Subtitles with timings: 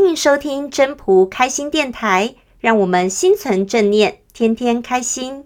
[0.00, 5.44] 欢迎收听真仆开心电台，让我们心存正念，天天开心。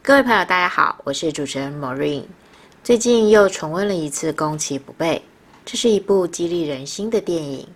[0.00, 2.22] 各位朋友，大家好，我是主持人 Maureen。
[2.84, 5.16] 最近又重温了一次《攻其不备》，
[5.66, 7.66] 这是一部激励人心的电影。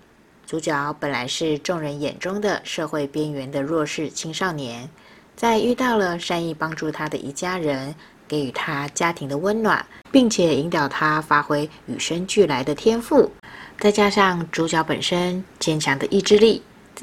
[0.48, 4.88] 主角本来是众人眼中的社会边缘的弱势青少年，
[5.36, 7.94] 在遇到了善意帮助他的一家人，
[8.26, 13.30] 给予他家庭的温暖，并且引导他发挥与生俱来的天赋，
[13.78, 16.62] 再加上主角本身坚强的意志力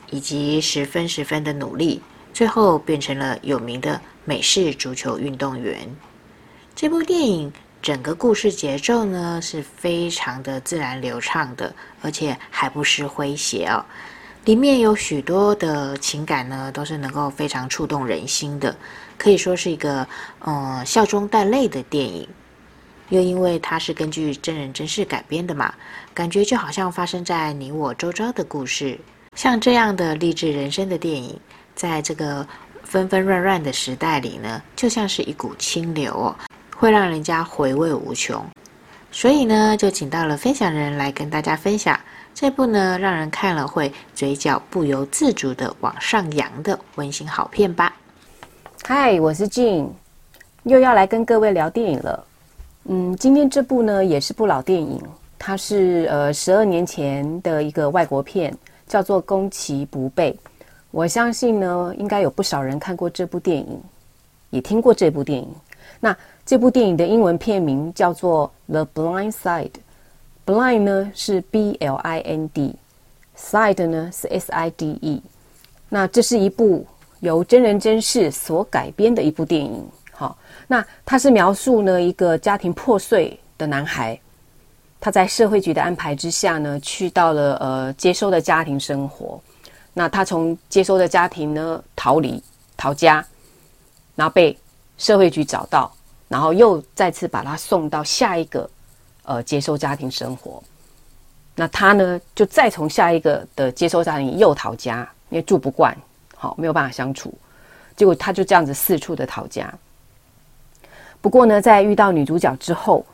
[0.10, 2.02] 以及十分十分的努力，
[2.34, 5.88] 最后变成了有名的美式足球运动员。
[6.74, 7.54] 这部电影
[7.86, 11.72] 整个故事节奏呢是非常的自然流畅的，
[12.02, 13.86] 而且还不失诙谐哦。
[14.46, 18.76] 里面有许多的情感呢，都是能够非常触动人心的，
[19.20, 20.08] 可以说是一个
[20.40, 22.28] 嗯笑中带泪的电影。
[23.10, 25.72] 又因为它是根据真人真事改编的嘛，
[26.12, 29.00] 感觉就好像发生在你我周遭的故事。
[29.36, 31.40] 像这样的励志人生的电影，
[31.76, 32.48] 在这个
[32.82, 36.36] 纷纷乱乱的时代里呢，就像是一股清流哦。
[36.78, 38.44] 会让人家回味无穷，
[39.10, 41.98] 所以呢，就请到了分享人来跟大家分享
[42.34, 47.96] 这部呢，让人看了会嘴角不由自主的往上扬的温馨好片吧。
[48.84, 49.88] 嗨，我是 Jean，
[50.64, 52.26] 又要来跟各位聊电影了。
[52.84, 55.02] 嗯，今天这部呢也是部老电影，
[55.40, 60.34] 它是呃十二年前的一个外国片，叫做《攻其不备》。
[60.92, 63.82] 我相信呢，应该有不少人看过这部电影，
[64.50, 65.48] 也听过这部电影。
[66.00, 69.72] 那这部电影的英文片名叫做《The Blind Side》
[70.46, 75.22] ，Blind 呢是 B L I N D，Side 呢是 S I D E。
[75.90, 76.86] 那这是一部
[77.20, 79.88] 由真人真事所改编的一部电影。
[80.12, 84.20] 好，那它是描述呢一个家庭破碎的男孩，
[85.00, 89.40] 他在社会局的安排之下呢，去到了呃接收的家庭生活。
[89.94, 92.42] 那他从接收的家庭呢逃离
[92.76, 93.26] 逃家，
[94.16, 94.58] 然后被
[94.98, 95.92] 社会局找到，
[96.28, 98.70] 然后又再次把他送到下一个，
[99.24, 100.64] 呃，接收家庭生活。
[101.56, 105.96] 那他呢，就再从下一个的接收家庭又逃家，因为住不惯，
[106.36, 107.34] 好，没有办法相处。
[107.96, 109.74] 结果他就这样子四处的逃家。
[111.22, 113.06] 不过呢，在遇到女主角之后，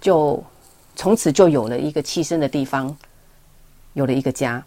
[0.00, 0.42] 就
[0.94, 2.94] 从此就有了一个栖身的地方，
[3.94, 4.62] 有了一个家，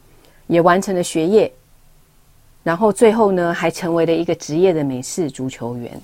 [0.47, 1.53] 也完成了学业。
[2.63, 6.01] 然后最后呢，还成为了一个职业的美式足球员。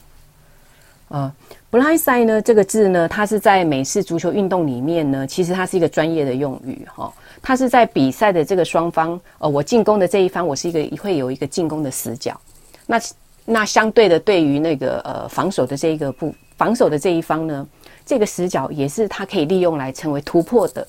[1.08, 1.34] 呃
[1.72, 7.12] ，blindside 呢这个字呢，它是在美式足球运动里面呢，其实它是一个专业的用语哈、
[7.42, 12.40] 它是在比赛的这个双方，呃，我进攻的这一方，我是一个会有一个进攻的死角。
[12.86, 13.02] 那
[13.46, 17.68] 那相对的，对于那个呃防守的这一个不防守的这一方呢，
[18.06, 20.88] 这个死角也是它可以利用来成为突破的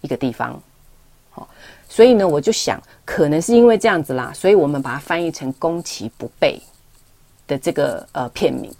[0.00, 0.62] 一个地方。
[1.30, 1.48] 好
[1.88, 6.60] 所以呢，我就想，可能是因为这样子啦，所以我们把它翻译成“攻其不备”
[7.46, 8.70] 的这个呃片名。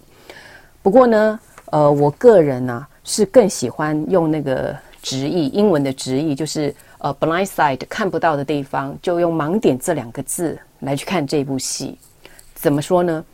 [0.82, 11.96] 不过呢，呃，我个人呢、是更喜欢用那个直译，英文的直译就是呃 “blind side” 看不到的地方，就用“盲点”这两个字来去看这部戏。
[12.54, 13.24] 怎么说呢？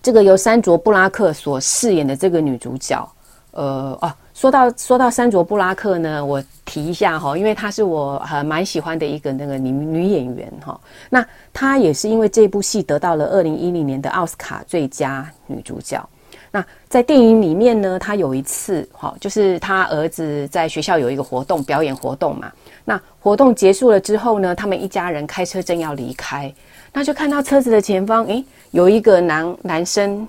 [0.00, 3.06] 这个由山卓·布拉克所饰演的这个女主角，
[3.50, 4.12] 呃，哦。
[4.40, 10.80] 说到说到山卓布拉克呢，我提一下哈，因为她是我还蛮喜欢的一个那个女女演员哈。
[11.10, 16.02] 那她也是因为这部戏得到了二零一零年的奥斯卡最佳女主角。
[16.50, 22.50] 那在电影里面呢，她有一次哈，就是她儿子在学校有一个活动表演活动嘛。
[22.86, 26.50] 那活动结束了之后呢，他们一家人开车正要离开，
[26.94, 30.26] 那就看到车子的前方，诶，有一个男男生。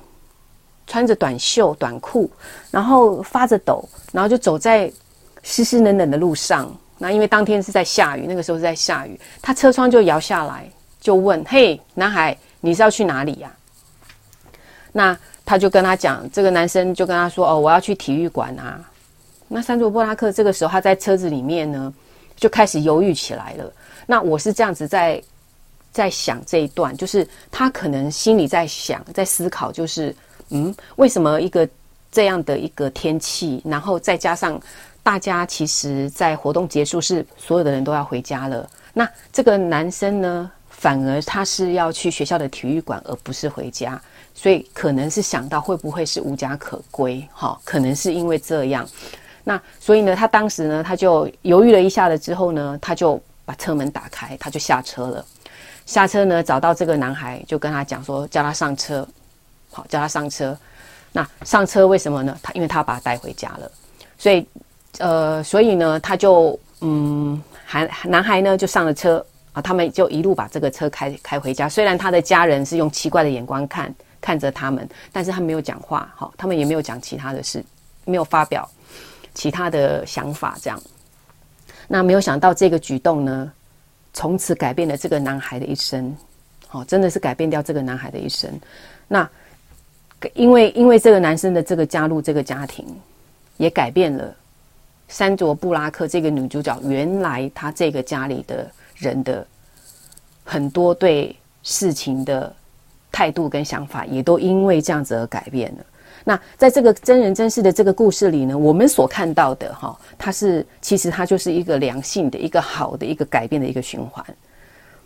[0.88, 2.30] 穿着短袖短裤，
[2.70, 4.92] 然后发着抖，然后就走在
[5.44, 6.70] 湿湿冷冷的路上。
[6.98, 13.52] 那因为当天是在下雨，那个时候是在下雨，他车窗就摇下来，就问：“嘿，男孩，你是要去哪里呀？”
[14.92, 18.80] 那他就跟他讲，这个男生就跟他说：“哦，我要去体育馆啊。”
[19.48, 21.94] 那珊卓布拉克这个时候他在车子里面呢，
[22.36, 23.74] 就开始犹豫起来了。
[24.06, 25.22] 那我是这样子在
[25.92, 30.14] 在想这一段，就是他可能心里在想，在思考，就是。
[30.52, 31.68] 嗯，为什么一个
[32.12, 34.60] 这样的一个天气，然后再加上
[35.02, 44.00] 大家其实，在活动结束是所有的人都要回家了，那这个男生呢，反而他是要去学校的体育馆，而不是回家，
[44.34, 47.28] 所以可能是想到会不会是无家可归？
[47.34, 48.88] 哈，可能是因为这样。
[49.44, 55.26] 那所以呢，他当时呢，他就犹豫了一下了之后呢，他就把车门打开，他就下车了。
[55.86, 59.06] 下车呢，找到这个男孩，就跟他讲说，叫他上车，
[59.72, 60.58] 好，叫他上车。
[61.14, 62.40] 那上车为什么呢？
[62.42, 63.70] 他因为他把他带回家了，
[64.18, 64.48] 所以，
[65.00, 71.68] 呃，所以呢，他就嗯，还男孩呢就上了车啊，他们就一路把这个车开开回家。
[71.68, 77.62] 虽然他的家人是用奇怪的眼光看看着他们，但是他没有讲话，好，他们也没有讲其他的事，
[78.06, 78.66] 没有发表
[79.34, 80.82] 其他的想法，这样。
[81.90, 83.52] 那没有想到这个举动呢，
[84.14, 86.16] 从此改变了这个男孩的一生，
[86.68, 88.50] 好，真的是改变掉这个男孩的一生。
[89.10, 89.30] 那。
[90.34, 92.86] 因为因为这个男生的这个加入这个家庭，
[93.58, 94.36] 也改变了
[95.08, 99.46] 山卓布拉克这个女主角原来她这个家里的人的
[100.44, 102.54] 很多对事情的
[103.12, 105.86] 态度跟想法，也都因为这样子而改变了。
[106.24, 114.24] 那在这个真人真事的这个故事里呢，我们所看到的哈，它是其实它就是一个良性的一个好的一个改变的一个循环。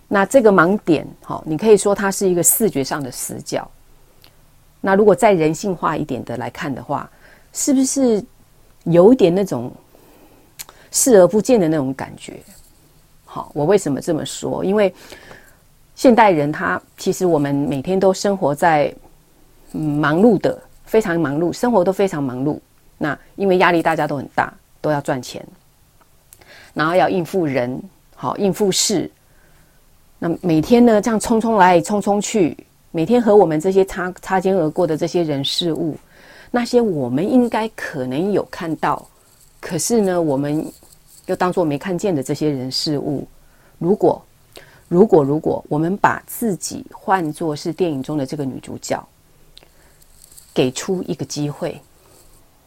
[0.08, 3.70] 那这个盲点哈，你可以说它是一个视觉上的死角。
[4.82, 7.10] 那如果再人性化一点的来看的话，
[7.54, 8.24] 是不是
[8.84, 9.72] 有一点那种
[10.92, 12.40] 视而不见的那种感觉？
[13.26, 14.64] 好，我为什么这么说？
[14.64, 14.94] 因为
[15.96, 18.94] 现代人他其实我们每天都生活在
[19.72, 22.60] 忙碌的，非常忙碌，生活都非常忙碌。
[22.98, 25.46] 那因为压力大家都很大，都要赚钱，
[26.74, 27.82] 然后要应付人，
[28.16, 29.10] 好，应付事。
[30.20, 32.56] 那每天呢，这样匆匆来，匆匆去。
[32.96, 35.98] 每天和我们这些擦擦肩而过的这些人事物，
[36.50, 39.06] 那些我们应该可能有看到，
[39.60, 40.66] 可是呢，我们
[41.26, 43.28] 又当作没看见的这些人事物，
[43.80, 44.24] 如果
[44.88, 49.06] 如果如果我们把自己换作是电影中的这个女主角，
[50.54, 51.78] 给出一个机会，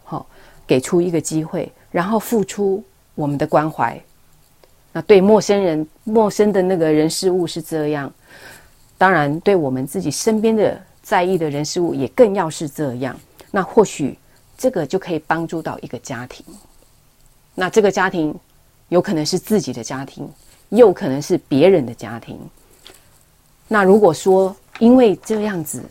[0.05, 0.27] 好，
[0.67, 2.85] 给出一个机会，然后付出
[3.15, 3.99] 我们的关怀，
[4.93, 8.13] 那对陌生人、陌生的那个人事物是这样。
[8.99, 13.19] 当然，对我们自己身边的在意的人事物也更要是这样。
[13.50, 14.19] 那或许
[14.59, 16.45] 这个就可以帮助到一个家庭。
[17.55, 18.35] 那这个家庭
[18.89, 20.29] 有可能是自己的家庭，
[20.71, 22.39] 又可能是别人的家庭。
[23.69, 25.83] 那如果说因为这样子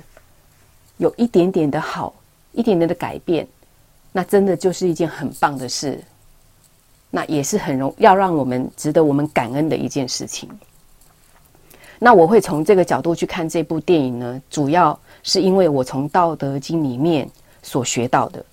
[0.97, 2.13] 有一点点的好，
[2.51, 3.47] 一点点的改变，
[4.11, 5.97] 那真的就是一件很棒的事。
[7.09, 10.49] 那也是很容要让我们值得我们感恩的一件事情。
[11.99, 17.27] 那我会从这个角度去看这部电影呢，主要是因为我从《道德经》里面
[17.63, 18.43] 所学到的。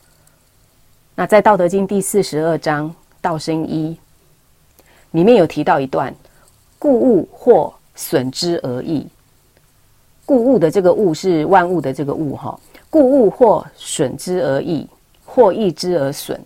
[1.14, 2.88] 那在《道德经》第四十二章
[3.20, 3.90] 《道生一》
[5.10, 6.14] 里面有提到一段
[6.78, 9.06] ：“故物或损之而益。”
[10.26, 12.58] 故物的这个物是万物的这个物哈，
[12.88, 14.88] 故物或损之而益，
[15.26, 16.42] 或益之而损。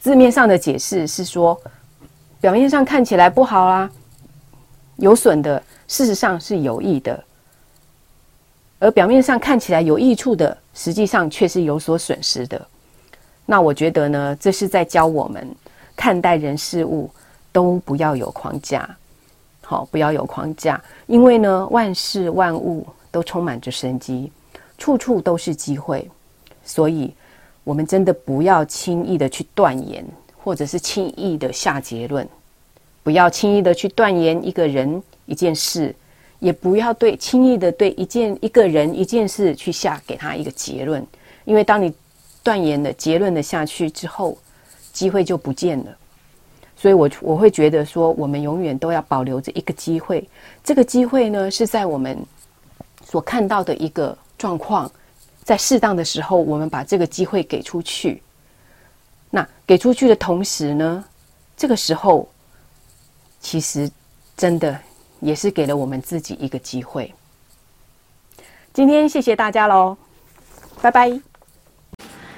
[0.00, 1.60] 字面上的解释是说，
[2.40, 3.90] 表面上看起来不好啊。
[4.98, 7.14] 有损的，事实上是有益的；
[8.80, 12.60] 而表面上看起来有益处的，实际上却是有所损失的。
[13.46, 15.48] 那我觉得呢，这是在教我们
[15.96, 17.08] 看待人事物
[17.52, 18.88] 都不要有框架，
[19.62, 24.32] 好，不要有框架，因为呢，万事万物都充满着生机，
[24.76, 26.10] 处处都是机会，
[26.64, 27.14] 所以
[27.62, 30.04] 我们真的不要轻易的去断言，
[30.42, 32.28] 或者是轻易的下结论。
[33.08, 35.94] 不要轻易的去断言一个人一件事，
[36.40, 41.02] 也不要对轻易的对一件一个人一件事去下给他一个结论，
[41.46, 41.90] 因为当你
[42.42, 44.36] 断言的结论的下去之后，
[44.92, 45.96] 机会就不见了。
[46.76, 50.28] 所以我我会觉得说，我们永远都要保留着一个机会。
[50.62, 52.14] 这个机会呢，是在我们
[53.06, 54.92] 所看到的一个状况，
[55.44, 58.22] 在适当的时候，我们把这个机会给出去。
[59.30, 61.02] 那给出去的同时呢，
[61.56, 62.28] 这个时候。
[63.40, 63.90] 其实，
[64.36, 64.80] 真的
[65.20, 67.14] 也是给了我们自己一个机会。
[68.72, 69.96] 今天谢谢大家喽，
[70.80, 71.20] 拜拜！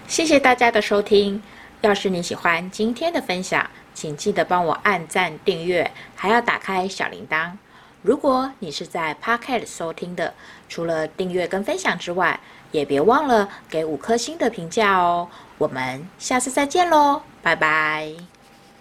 [0.07, 1.43] 谢谢大家的收听。
[1.83, 7.53] 要是你喜欢今天的分享，请记得帮我按赞、订阅，还要打开小铃铛。
[8.03, 10.33] 如果你是在 Pocket 收听的，
[10.69, 12.39] 除了订阅跟分享之外，
[12.71, 15.29] 也别忘了给五颗星的评价哦。
[15.59, 18.30] 我们下次再见喽，拜拜！